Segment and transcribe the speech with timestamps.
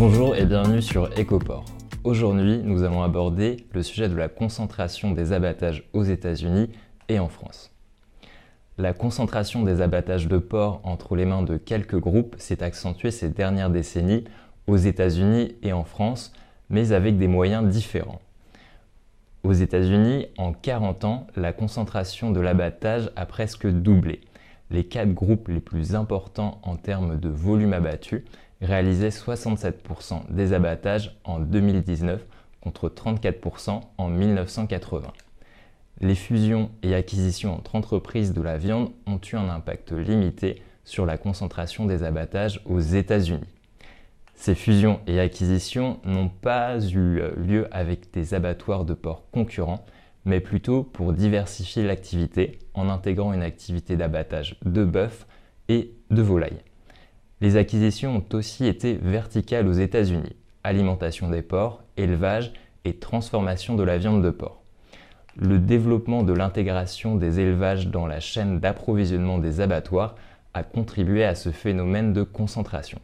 [0.00, 1.66] bienvenue sur Ecoport.
[2.04, 6.70] Aujourd'hui, nous allons aborder le sujet de la concentration des abattages aux États-Unis
[7.10, 7.70] et en France.
[8.78, 13.28] La concentration des abattages de porcs entre les mains de quelques groupes s'est accentuée ces
[13.28, 14.24] dernières décennies
[14.66, 16.32] aux États-Unis et en France,
[16.70, 18.22] mais avec des moyens différents.
[19.44, 24.22] Aux États-Unis, en 40 ans, la concentration de l'abattage a presque doublé.
[24.70, 28.24] Les quatre groupes les plus importants en termes de volume abattu
[28.60, 32.24] réalisaient 67% des abattages en 2019
[32.60, 35.12] contre 34% en 1980.
[36.00, 41.04] Les fusions et acquisitions entre entreprises de la viande ont eu un impact limité sur
[41.04, 43.48] la concentration des abattages aux États-Unis.
[44.34, 49.84] Ces fusions et acquisitions n'ont pas eu lieu avec des abattoirs de porcs concurrents,
[50.24, 55.26] mais plutôt pour diversifier l'activité en intégrant une activité d'abattage de bœuf
[55.68, 56.62] et de volaille.
[57.40, 62.52] Les acquisitions ont aussi été verticales aux États-Unis, alimentation des porcs, élevage
[62.84, 64.62] et transformation de la viande de porc.
[65.36, 70.16] Le développement de l'intégration des élevages dans la chaîne d'approvisionnement des abattoirs
[70.52, 73.00] a contribué à ce phénomène de concentration.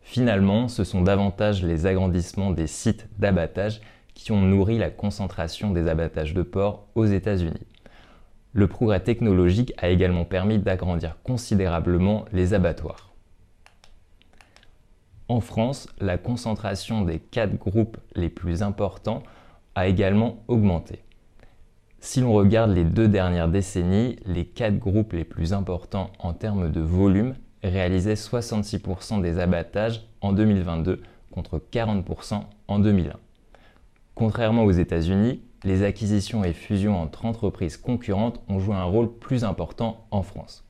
[0.00, 3.80] Finalement, ce sont davantage les agrandissements des sites d'abattage
[4.18, 7.66] qui ont nourri la concentration des abattages de porcs aux États-Unis.
[8.52, 13.14] Le progrès technologique a également permis d'agrandir considérablement les abattoirs.
[15.28, 19.22] En France, la concentration des quatre groupes les plus importants
[19.76, 21.04] a également augmenté.
[22.00, 26.72] Si l'on regarde les deux dernières décennies, les quatre groupes les plus importants en termes
[26.72, 33.12] de volume réalisait 66% des abattages en 2022 contre 40% en 2001.
[34.18, 39.44] Contrairement aux États-Unis, les acquisitions et fusions entre entreprises concurrentes ont joué un rôle plus
[39.44, 40.64] important en France.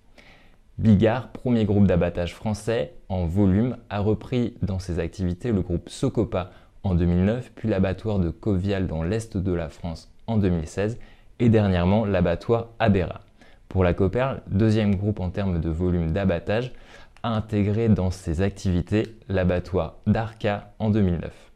[0.76, 6.50] Bigard, premier groupe d'abattage français en volume, a repris dans ses activités le groupe Socopa
[6.82, 10.98] en 2009, puis l'abattoir de Covial dans l'est de la France en 2016
[11.38, 13.22] et dernièrement l'abattoir Abera.
[13.70, 16.74] Pour la Copperle, deuxième groupe en termes de volume d'abattage,
[17.22, 21.47] a intégré dans ses activités l'abattoir d'Arca en 2009.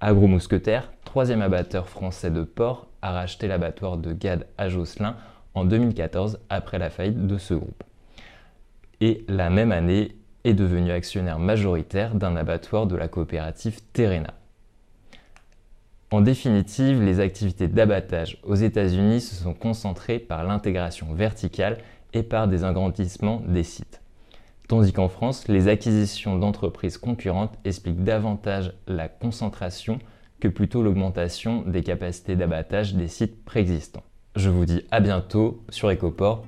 [0.00, 5.16] Agro-Mousquetaire, troisième abatteur français de porc, a racheté l'abattoir de Gade à Josselin
[5.54, 7.82] en 2014 après la faillite de ce groupe.
[9.00, 14.34] Et la même année est devenu actionnaire majoritaire d'un abattoir de la coopérative Terena.
[16.12, 21.78] En définitive, les activités d'abattage aux États-Unis se sont concentrées par l'intégration verticale
[22.12, 24.00] et par des agrandissements des sites.
[24.68, 29.98] Tandis qu'en France, les acquisitions d'entreprises concurrentes expliquent davantage la concentration
[30.40, 34.04] que plutôt l'augmentation des capacités d'abattage des sites préexistants.
[34.36, 36.44] Je vous dis à bientôt sur Ecoport